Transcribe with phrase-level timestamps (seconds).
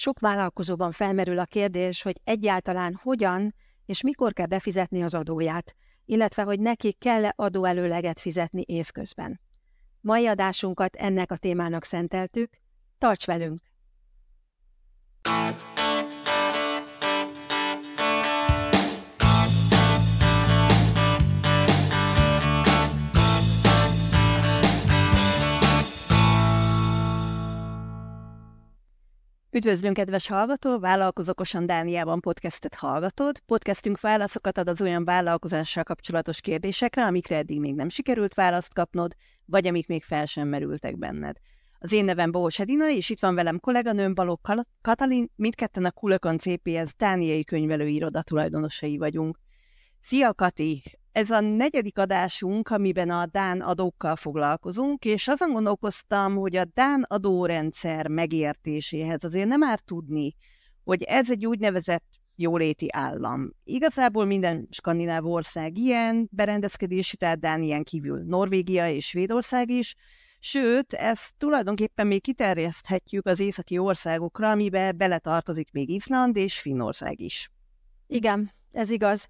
[0.00, 3.54] Sok vállalkozóban felmerül a kérdés, hogy egyáltalán hogyan
[3.86, 9.40] és mikor kell befizetni az adóját, illetve hogy neki kell-e adóelőleget fizetni évközben.
[10.00, 12.50] Mai adásunkat ennek a témának szenteltük.
[12.98, 13.62] Tarts velünk!
[29.50, 30.78] Üdvözlünk, kedves hallgató!
[30.78, 33.38] Vállalkozókosan Dániában podcastet hallgatod.
[33.38, 39.14] Podcastünk válaszokat ad az olyan vállalkozással kapcsolatos kérdésekre, amikre eddig még nem sikerült választ kapnod,
[39.44, 41.36] vagy amik még fel sem merültek benned.
[41.78, 46.38] Az én nevem Bós Edina, és itt van velem kolléganőm Balogh Katalin, mindketten a Kulökon
[46.38, 49.38] CPS dániai könyvelőiroda tulajdonosai vagyunk.
[50.08, 50.82] Szia, Kati!
[51.12, 57.02] Ez a negyedik adásunk, amiben a Dán adókkal foglalkozunk, és azon gondolkoztam, hogy a Dán
[57.02, 60.34] adórendszer megértéséhez azért nem már tudni,
[60.84, 63.50] hogy ez egy úgynevezett jóléti állam.
[63.64, 69.94] Igazából minden skandináv ország ilyen berendezkedési, tehát Dánián kívül Norvégia és Svédország is,
[70.38, 77.50] sőt, ezt tulajdonképpen még kiterjeszthetjük az északi országokra, amibe beletartozik még Izland és Finnország is.
[78.06, 79.28] Igen, ez igaz.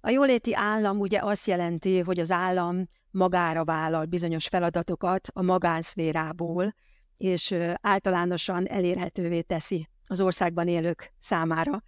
[0.00, 6.74] A jóléti állam ugye azt jelenti, hogy az állam magára vállal bizonyos feladatokat a magánszférából,
[7.16, 11.82] és általánosan elérhetővé teszi az országban élők számára.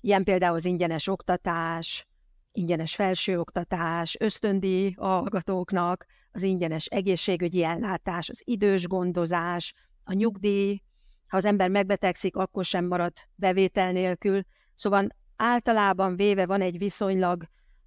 [0.00, 2.06] Ilyen például az ingyenes oktatás,
[2.52, 10.82] ingyenes felsőoktatás, ösztöndi a hallgatóknak, az ingyenes egészségügyi ellátás, az idős gondozás, a nyugdíj,
[11.28, 14.42] ha az ember megbetegszik, akkor sem marad bevétel nélkül.
[14.74, 17.44] Szóval általában véve van egy viszonylag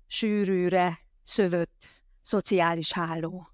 [0.08, 1.88] sűrűre szövött
[2.22, 3.50] szociális háló.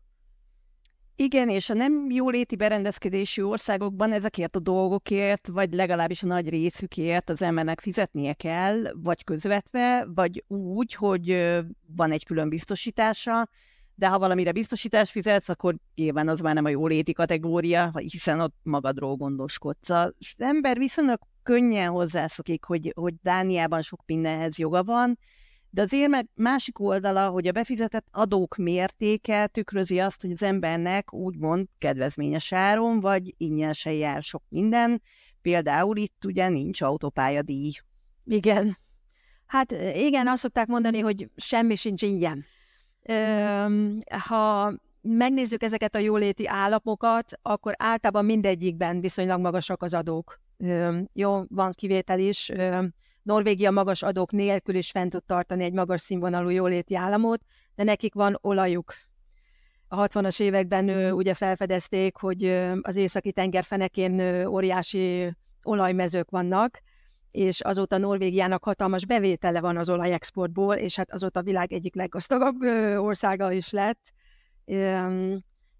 [1.15, 7.29] Igen, és a nem jóléti berendezkedésű országokban ezekért a dolgokért, vagy legalábbis a nagy részükért
[7.29, 11.51] az embernek fizetnie kell, vagy közvetve, vagy úgy, hogy
[11.95, 13.49] van egy külön biztosítása,
[13.95, 18.55] de ha valamire biztosítást fizetsz, akkor nyilván az már nem a jóléti kategória, hiszen ott
[18.63, 19.89] magadról gondoskodsz.
[19.89, 25.17] Az ember viszonylag könnyen hozzászokik, hogy, hogy Dániában sok mindenhez joga van,
[25.73, 31.13] de az érme másik oldala, hogy a befizetett adók mértéke tükrözi azt, hogy az embernek
[31.13, 35.01] úgymond kedvezményes áron, vagy ingyen se jár sok minden.
[35.41, 37.71] Például itt ugye nincs autópályadíj.
[38.25, 38.77] Igen.
[39.45, 42.45] Hát igen, azt szokták mondani, hogy semmi sincs ingyen.
[43.01, 43.65] Ö,
[44.27, 50.39] ha megnézzük ezeket a jóléti állapokat, akkor általában mindegyikben viszonylag magasak az adók.
[51.13, 52.51] Jó, van kivétel is.
[53.21, 57.41] Norvégia magas adók nélkül is fent tud tartani egy magas színvonalú jóléti államot,
[57.75, 58.93] de nekik van olajuk.
[59.87, 62.43] A 60-as években ő, ugye felfedezték, hogy
[62.81, 66.79] az északi tengerfenekén óriási olajmezők vannak,
[67.31, 72.61] és azóta Norvégiának hatalmas bevétele van az olajexportból, és hát azóta a világ egyik leggazdagabb
[72.97, 74.13] országa is lett.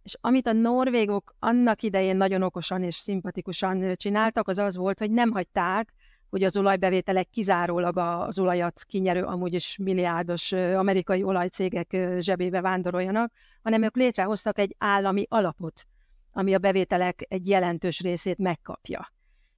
[0.03, 5.11] És amit a norvégok annak idején nagyon okosan és szimpatikusan csináltak, az az volt, hogy
[5.11, 5.93] nem hagyták,
[6.29, 13.83] hogy az olajbevételek kizárólag az olajat kinyerő, amúgy is milliárdos amerikai olajcégek zsebébe vándoroljanak, hanem
[13.83, 15.85] ők létrehoztak egy állami alapot,
[16.31, 19.13] ami a bevételek egy jelentős részét megkapja.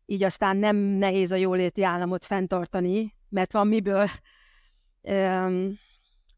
[0.05, 4.07] Így aztán nem nehéz a jóléti államot fenntartani, mert van miből.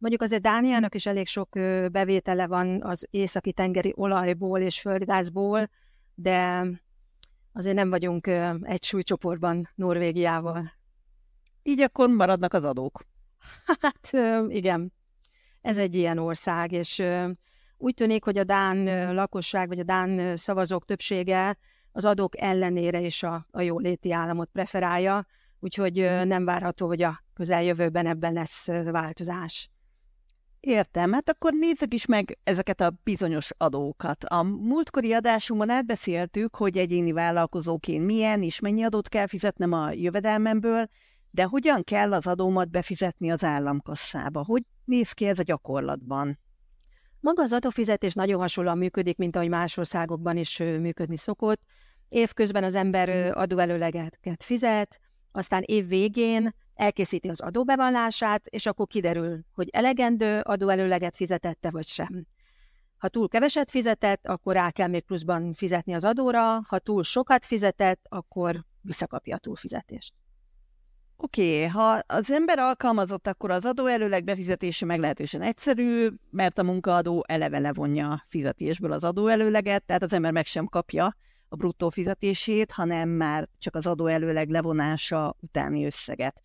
[0.08, 1.50] Mondjuk azért Dániának is elég sok
[1.92, 5.70] bevétele van az északi tengeri olajból és földgázból,
[6.16, 6.66] de
[7.54, 8.28] azért nem vagyunk
[8.62, 10.72] egy súlycsoportban Norvégiával.
[11.64, 13.06] Így akkor maradnak az adók.
[13.82, 14.12] Hát
[14.48, 14.94] igen,
[15.62, 17.04] ez egy ilyen ország, és
[17.78, 21.58] úgy tűnik, hogy a Dán lakosság, vagy a Dán szavazók többsége
[21.92, 25.26] az adók ellenére is a, a jóléti államot preferálja,
[25.60, 25.96] úgyhogy
[26.26, 29.70] nem várható, hogy a közeljövőben ebben lesz változás.
[30.68, 34.24] Értem, hát akkor nézzük is meg ezeket a bizonyos adókat.
[34.24, 40.86] A múltkori adásunkban átbeszéltük, hogy egyéni vállalkozóként milyen és mennyi adót kell fizetnem a jövedelmemből,
[41.32, 44.44] de hogyan kell az adómat befizetni az államkasszába?
[44.46, 46.40] Hogy néz ki ez a gyakorlatban?
[47.20, 51.62] Maga az adófizetés nagyon hasonlóan működik, mint ahogy más országokban is működni szokott.
[52.10, 55.00] Évközben az ember adóelőlegeket fizet,
[55.32, 62.26] aztán év végén elkészíti az adóbevallását, és akkor kiderül, hogy elegendő adóelőleget fizetette vagy sem.
[62.98, 67.46] Ha túl keveset fizetett, akkor rá kell még pluszban fizetni az adóra, ha túl sokat
[67.46, 70.14] fizetett, akkor visszakapja a túlfizetést.
[71.18, 77.24] Oké, okay, ha az ember alkalmazott, akkor az adóelőleg befizetése meglehetősen egyszerű, mert a munkaadó
[77.28, 81.16] eleve levonja fizetésből az adóelőleget, tehát az ember meg sem kapja
[81.48, 86.42] a bruttó fizetését, hanem már csak az adóelőleg levonása utáni összeget.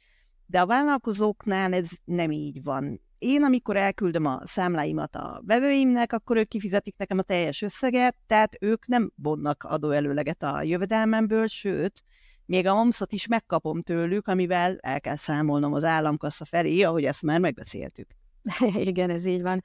[0.51, 3.01] De a vállalkozóknál ez nem így van.
[3.19, 8.57] Én, amikor elküldöm a számláimat a vevőimnek, akkor ők kifizetik nekem a teljes összeget, tehát
[8.61, 12.03] ők nem vonnak adóelőleget a jövedelmemből, sőt,
[12.47, 17.23] még a momszot is megkapom tőlük, amivel el kell számolnom az államkassa felé, ahogy ezt
[17.23, 18.09] már megbeszéltük.
[18.75, 19.65] Igen, ez így van.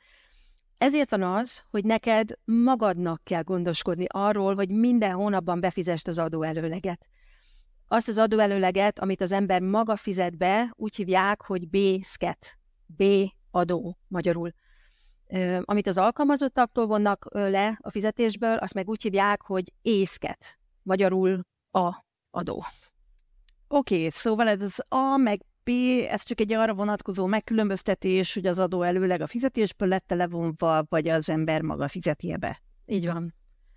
[0.77, 7.07] Ezért van az, hogy neked magadnak kell gondoskodni arról, hogy minden hónapban befizest az adóelőleget.
[7.87, 14.51] Azt az adóelőleget, amit az ember maga fizet be, úgy hívják, hogy B-sket, B-adó magyarul.
[15.61, 22.05] Amit az alkalmazottaktól vonnak le a fizetésből, azt meg úgy hívják, hogy észket, magyarul a
[22.29, 22.63] adó.
[23.67, 25.69] Oké, okay, szóval ez az A meg B,
[26.09, 31.07] ez csak egy arra vonatkozó megkülönböztetés, hogy az adó előleg a fizetésből lett levonva, vagy
[31.07, 32.61] az ember maga fizeti be.
[32.85, 33.33] Így van.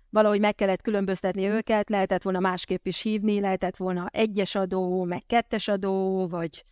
[0.09, 5.25] Valahogy meg kellett különböztetni őket, lehetett volna másképp is hívni, lehetett volna egyes adó, meg
[5.25, 6.63] kettes adó, vagy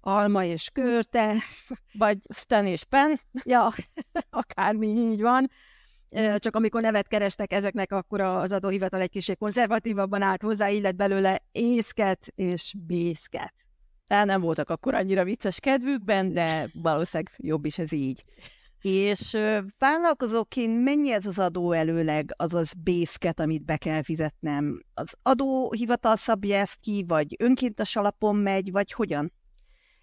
[0.00, 1.34] alma és körte.
[1.98, 3.20] Vagy Stan és Pen.
[3.44, 3.72] Ja,
[4.30, 5.50] akármi így van.
[6.36, 11.42] Csak amikor nevet kerestek ezeknek, akkor az adóhivatal egy kicsit konzervatívabban állt hozzá, illet belőle
[11.52, 13.54] észket és bészket.
[14.06, 18.24] Tehát nem voltak akkor annyira vicces kedvükben, de valószínűleg jobb is ez így.
[18.80, 19.36] És
[19.78, 24.82] vállalkozóként mennyi ez az adó előleg, azaz bészket, amit be kell fizetnem?
[24.94, 29.32] Az adóhivatal szabja ezt ki, vagy önkéntes alapon megy, vagy hogyan?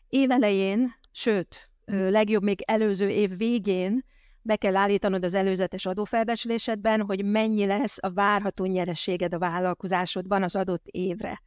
[0.07, 4.05] Évelején, sőt, legjobb még előző év végén
[4.41, 10.55] be kell állítanod az előzetes adófelbecslésedben, hogy mennyi lesz a várható nyereséged a vállalkozásodban az
[10.55, 11.41] adott évre.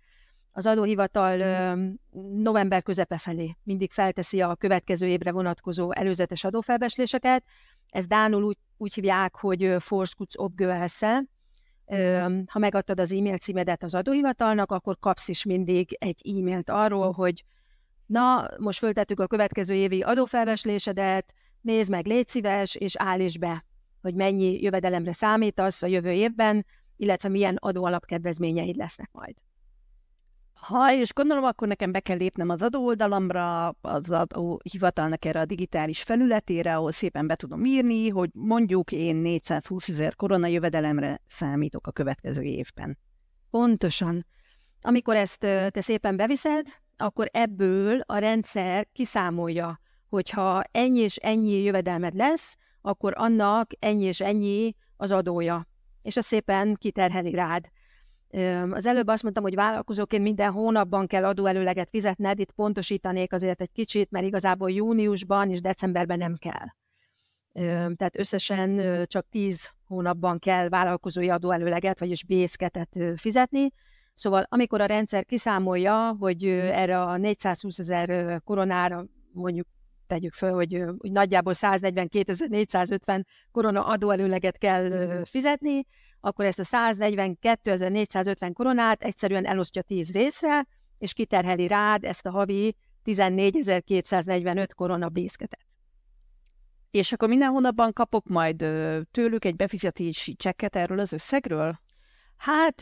[0.53, 1.77] Az adóhivatal
[2.43, 7.45] november közepe felé mindig felteszi a következő évre vonatkozó előzetes adófelbesléseket.
[7.89, 11.25] Ez Dánul úgy, úgy hívják, hogy Forskuts Obgöelse.
[12.47, 17.45] Ha megadtad az e-mail címedet az adóhivatalnak, akkor kapsz is mindig egy e-mailt arról, hogy
[18.07, 23.65] na, most föltettük a következő évi adófelbeslésedet, nézd meg, légy szíves, és állíts be,
[24.01, 26.67] hogy mennyi jövedelemre számítasz a jövő évben,
[26.97, 29.35] illetve milyen adóalapkedvezményeid lesznek majd.
[30.61, 36.03] Ha, és gondolom, akkor nekem be kell lépnem az adóoldalamra, az adóhivatalnak erre a digitális
[36.03, 41.91] felületére, ahol szépen be tudom írni, hogy mondjuk én 420 ezer korona jövedelemre számítok a
[41.91, 42.99] következő évben.
[43.51, 44.27] Pontosan.
[44.81, 46.67] Amikor ezt te szépen beviszed,
[46.97, 54.21] akkor ebből a rendszer kiszámolja, hogyha ennyi és ennyi jövedelmed lesz, akkor annak ennyi és
[54.21, 55.67] ennyi az adója.
[56.03, 57.69] És az szépen kiterheli rád.
[58.71, 63.73] Az előbb azt mondtam, hogy vállalkozóként minden hónapban kell adóelőleget fizetned, itt pontosítanék azért egy
[63.73, 66.67] kicsit, mert igazából júniusban és decemberben nem kell.
[67.97, 73.73] Tehát összesen csak 10 hónapban kell vállalkozói adóelőleget, vagyis bészketet fizetni.
[74.15, 79.67] Szóval amikor a rendszer kiszámolja, hogy erre a 420 ezer koronára mondjuk
[80.09, 85.87] tegyük föl, hogy, hogy nagyjából 142.450 korona adóelőleget kell fizetni,
[86.21, 90.67] akkor ezt a 142.450 koronát egyszerűen elosztja 10 részre,
[90.99, 92.75] és kiterheli rád ezt a havi
[93.05, 95.67] 14.245 korona bészketet.
[96.91, 98.57] És akkor minden hónapban kapok majd
[99.11, 101.81] tőlük egy befizetési csekket erről az összegről?
[102.37, 102.81] Hát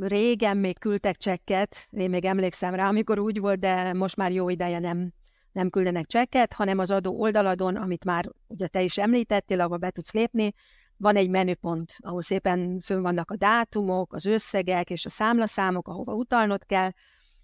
[0.00, 4.48] régen még küldtek csekket, én még emlékszem rá, amikor úgy volt, de most már jó
[4.48, 5.12] ideje nem,
[5.52, 9.90] nem küldenek csekket, hanem az adó oldaladon, amit már ugye te is említettél, ahol be
[9.90, 10.54] tudsz lépni,
[10.96, 16.14] van egy menüpont, ahol szépen fönn vannak a dátumok, az összegek és a számlaszámok, ahova
[16.14, 16.90] utalnod kell,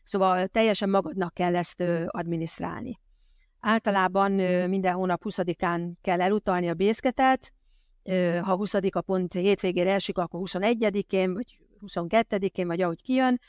[0.03, 3.01] szóval teljesen magadnak kell ezt adminisztrálni.
[3.61, 4.33] Általában
[4.69, 7.53] minden hónap 20-án kell elutalni a bészketet,
[8.43, 13.41] ha 20 a pont hétvégére esik, akkor 21-én, vagy 22-én, vagy ahogy kijön,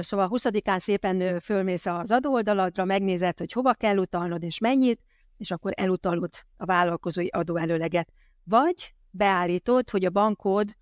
[0.00, 5.00] Szóval 20-án szépen fölmész az adóoldaladra, megnézed, hogy hova kell utalnod és mennyit,
[5.36, 8.08] és akkor elutalod a vállalkozói adóelőleget.
[8.44, 10.76] Vagy beállítod, hogy a bankod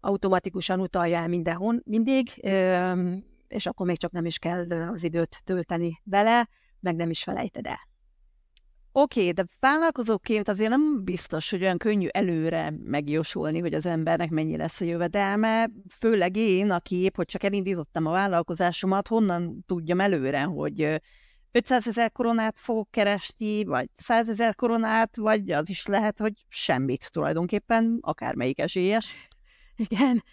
[0.00, 2.28] automatikusan utalja el mindenhon, mindig,
[3.48, 6.48] és akkor még csak nem is kell az időt tölteni vele,
[6.80, 7.90] meg nem is felejted el.
[8.94, 14.30] Oké, okay, de vállalkozóként azért nem biztos, hogy olyan könnyű előre megjósolni, hogy az embernek
[14.30, 15.70] mennyi lesz a jövedelme.
[15.98, 21.00] Főleg én, aki épp, hogy csak elindítottam a vállalkozásomat, honnan tudjam előre, hogy
[21.52, 27.12] 500 ezer koronát fogok keresni, vagy 100 ezer koronát, vagy az is lehet, hogy semmit
[27.12, 29.28] tulajdonképpen, akármelyik esélyes.
[29.76, 30.24] Igen,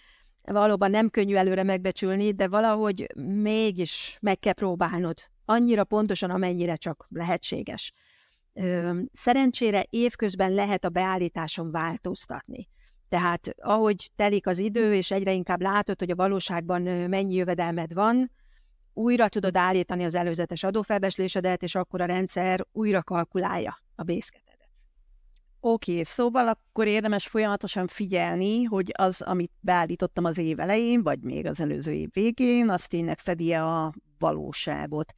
[0.44, 3.08] valóban nem könnyű előre megbecsülni, de valahogy
[3.42, 5.18] mégis meg kell próbálnod.
[5.46, 7.94] Annyira pontosan, amennyire csak lehetséges.
[9.12, 12.70] Szerencsére évközben lehet a beállításon változtatni.
[13.10, 18.32] Tehát ahogy telik az idő, és egyre inkább látod, hogy a valóságban mennyi jövedelmed van,
[18.94, 24.50] újra tudod állítani az előzetes adófelbeslésedet, és akkor a rendszer újra kalkulálja a bészketedet.
[25.60, 31.20] Oké, okay, szóval akkor érdemes folyamatosan figyelni, hogy az, amit beállítottam az év elején, vagy
[31.24, 35.14] még az előző év végén, az tényleg fedi a valóságot.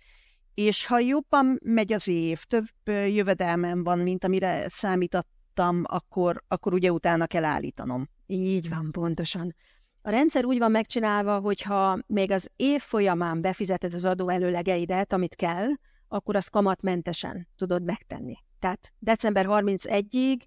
[0.54, 6.92] És ha jobban megy az év, több jövedelmem van, mint amire számítottam, akkor, akkor ugye
[6.92, 8.10] utána kell állítanom.
[8.28, 9.56] Így van, pontosan.
[10.02, 15.36] A rendszer úgy van megcsinálva, hogyha még az év folyamán befizeted az adó előlegeidet, amit
[15.36, 15.68] kell,
[16.08, 18.36] akkor az kamatmentesen tudod megtenni.
[18.60, 20.42] Tehát december 31-ig,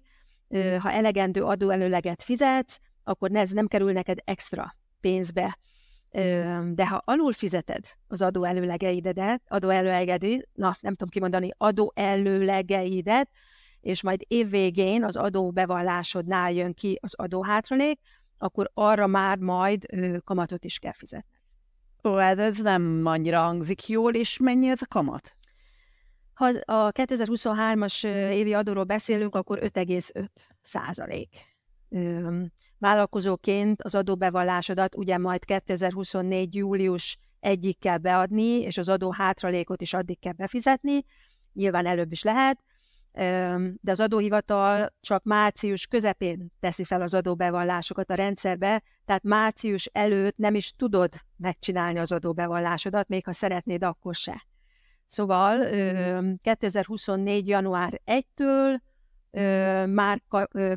[0.79, 5.57] ha elegendő adóelőleget fizetsz, akkor ez nem kerül neked extra pénzbe.
[6.73, 13.29] De ha alul fizeted az adóelőlegeidet, adóelőlegeidet, na nem tudom kimondani, adóelőlegeidet,
[13.81, 17.99] és majd évvégén az adóbevallásodnál jön ki az adóhátralék,
[18.37, 19.85] akkor arra már majd
[20.23, 21.41] kamatot is kell fizetni.
[22.03, 25.35] Ó, hát ez nem annyira hangzik jól, és mennyi ez a kamat?
[26.33, 30.27] Ha a 2023-as évi adóról beszélünk, akkor 5,5
[30.61, 31.29] százalék.
[32.77, 36.55] Vállalkozóként az adóbevallásodat ugye majd 2024.
[36.55, 41.03] július egyik kell beadni, és az adó hátralékot is addig kell befizetni.
[41.53, 42.59] Nyilván előbb is lehet,
[43.81, 50.37] de az adóhivatal csak március közepén teszi fel az adóbevallásokat a rendszerbe, tehát március előtt
[50.37, 54.45] nem is tudod megcsinálni az adóbevallásodat, még ha szeretnéd, akkor se.
[55.05, 55.59] Szóval
[56.41, 57.47] 2024.
[57.47, 58.77] január 1-től
[59.85, 60.21] már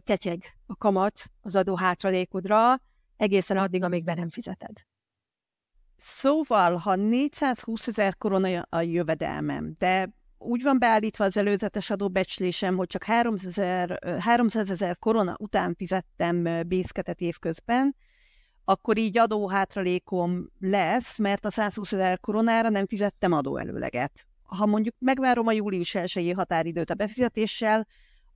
[0.05, 2.81] ketyeg a kamat az adóhátralékodra,
[3.17, 4.73] egészen addig, amíg be nem fizeted.
[5.97, 12.87] Szóval, ha 420 ezer korona a jövedelmem, de úgy van beállítva az előzetes adóbecslésem, hogy
[12.87, 13.59] csak 300
[14.71, 17.97] ezer korona után fizettem bészketet évközben,
[18.65, 24.27] akkor így adóhátralékom lesz, mert a 120 ezer koronára nem fizettem adóelőleget.
[24.43, 27.87] Ha mondjuk megvárom a július 1 határidőt a befizetéssel,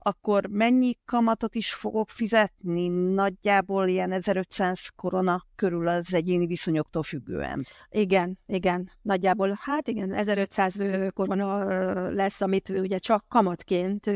[0.03, 2.87] akkor mennyi kamatot is fogok fizetni?
[3.13, 7.63] Nagyjából ilyen 1500 korona körül az egyéni viszonyoktól függően.
[7.89, 10.83] Igen, igen, nagyjából, hát igen, 1500
[11.13, 11.65] korona
[12.09, 14.11] lesz, amit ugye csak kamatként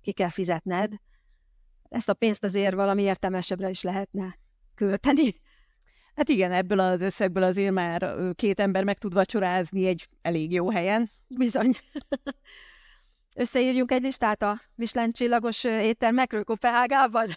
[0.00, 0.92] ki kell fizetned.
[1.88, 4.38] Ezt a pénzt azért valami értelmesebbre is lehetne
[4.74, 5.40] költeni.
[6.14, 10.70] Hát igen, ebből az összegből azért már két ember meg tud vacsorázni egy elég jó
[10.70, 11.10] helyen.
[11.28, 11.72] Bizony.
[13.38, 17.28] Összeírjunk egy listát a Michelin csillagos éttermekről Kopenhágában?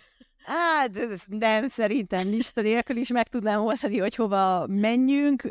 [0.44, 0.92] Hát
[1.28, 5.50] nem, szerintem lista nélkül is meg tudnám hozni, hogy hova menjünk.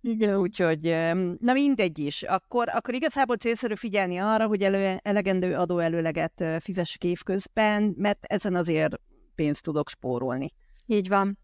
[0.00, 0.80] Igen, úgyhogy,
[1.38, 2.22] na mindegy is.
[2.22, 9.00] Akkor, akkor igazából célszerű figyelni arra, hogy elő, elegendő adóelőleget fizessek évközben, mert ezen azért
[9.34, 10.52] pénzt tudok spórolni.
[10.86, 11.38] Így van.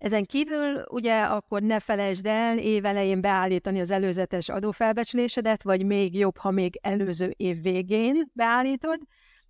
[0.00, 6.36] Ezen kívül ugye akkor ne felejtsd el évelején beállítani az előzetes adófelbecslésedet, vagy még jobb,
[6.36, 9.00] ha még előző év végén beállítod,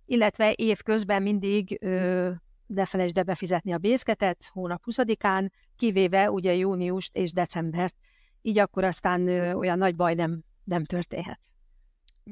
[0.05, 2.29] illetve év közben mindig ö,
[2.65, 7.95] ne felejtsd el befizetni a bészketet hónap 20-án, kivéve ugye júniust és decembert.
[8.41, 11.50] Így akkor aztán ö, olyan nagy baj nem, nem történhet.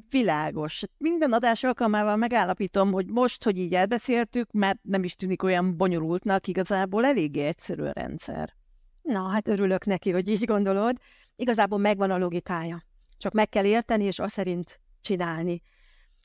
[0.09, 0.83] Világos.
[0.97, 6.47] Minden adás alkalmával megállapítom, hogy most, hogy így elbeszéltük, mert nem is tűnik olyan bonyolultnak,
[6.47, 8.53] igazából eléggé egyszerű a rendszer.
[9.01, 10.97] Na, hát örülök neki, hogy így gondolod.
[11.35, 12.83] Igazából megvan a logikája.
[13.17, 15.61] Csak meg kell érteni, és azt szerint csinálni.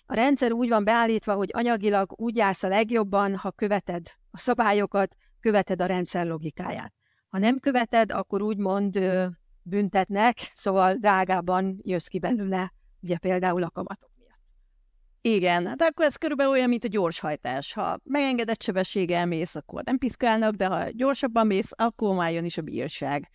[0.07, 5.17] A rendszer úgy van beállítva, hogy anyagilag úgy jársz a legjobban, ha követed a szabályokat,
[5.41, 6.95] követed a rendszer logikáját.
[7.29, 9.01] Ha nem követed, akkor úgymond
[9.63, 12.73] büntetnek, szóval drágában jössz ki belőle
[13.05, 14.41] ugye például a kamatok miatt.
[15.21, 17.73] Igen, hát akkor ez körülbelül olyan, mint a gyorshajtás.
[17.73, 22.59] Ha megengedett sebességgel mész, akkor nem piszkálnak, de ha gyorsabban mész, akkor már jön is
[22.59, 23.31] a bírság.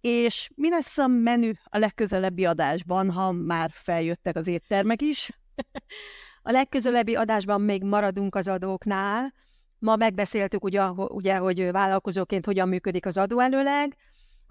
[0.00, 5.30] És mi lesz a menü a legközelebbi adásban, ha már feljöttek az éttermek is?
[6.42, 9.34] a legközelebbi adásban még maradunk az adóknál.
[9.78, 13.96] Ma megbeszéltük ugye, ugye hogy vállalkozóként hogyan működik az adóelőleg,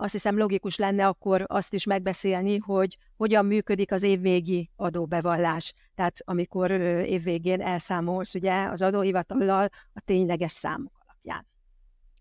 [0.01, 5.73] azt hiszem logikus lenne akkor azt is megbeszélni, hogy hogyan működik az évvégi adóbevallás.
[5.95, 11.47] Tehát amikor évvégén elszámolsz ugye az adóhivatallal a tényleges számok alapján.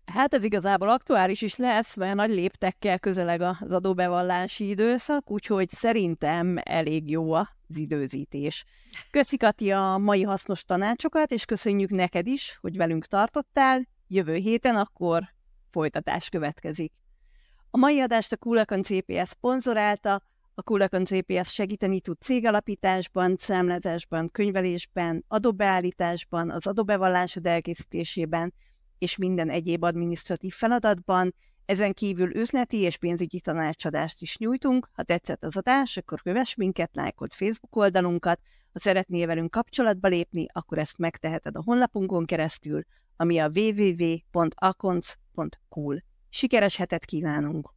[0.05, 6.57] Hát ez igazából aktuális is lesz, mert nagy léptekkel közeleg az adóbevallási időszak, úgyhogy szerintem
[6.63, 8.65] elég jó az időzítés.
[9.11, 13.87] Köszi Kati a mai hasznos tanácsokat, és köszönjük neked is, hogy velünk tartottál.
[14.07, 15.23] Jövő héten akkor
[15.71, 16.93] folytatás következik.
[17.71, 20.21] A mai adást a Kulakan CPS szponzorálta,
[20.53, 28.53] A Kulakon CPS segíteni tud cégalapításban, számlázásban, könyvelésben, adóbeállításban, az adóbevallásod elkészítésében
[28.97, 31.35] és minden egyéb adminisztratív feladatban,
[31.65, 34.89] ezen kívül üzleti és pénzügyi tanácsadást is nyújtunk.
[34.93, 38.39] Ha tetszett az adás, akkor kövess minket, lájkold Facebook oldalunkat.
[38.73, 42.83] Ha szeretnél velünk kapcsolatba lépni, akkor ezt megteheted a honlapunkon keresztül,
[43.15, 46.08] ami a www.acons.cool.
[46.29, 47.73] Sikeres hetet kívánunk!